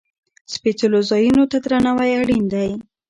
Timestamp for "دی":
2.53-2.69